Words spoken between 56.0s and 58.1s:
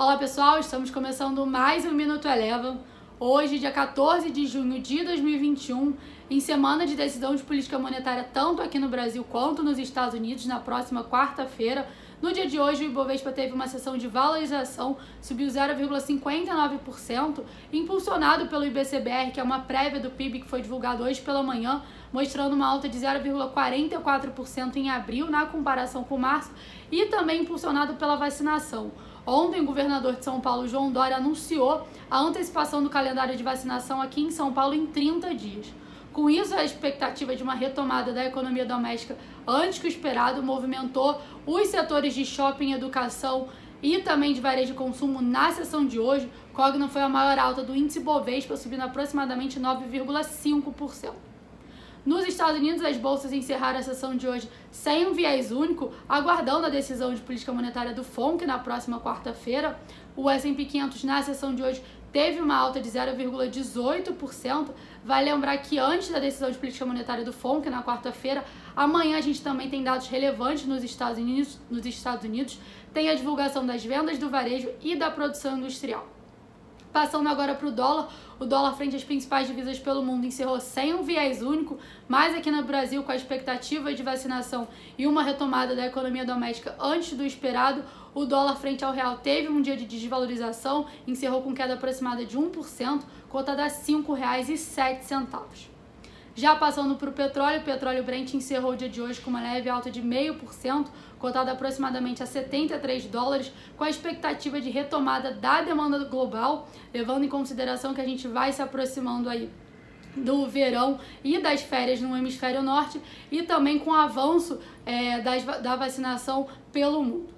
aguardando a decisão de política monetária do